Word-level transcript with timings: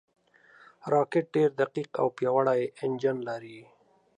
راکټ 0.93 1.25
ډېر 1.35 1.49
دقیق 1.61 1.89
او 2.01 2.07
پیاوړی 2.17 2.61
انجن 2.85 3.17
لري 3.29 3.59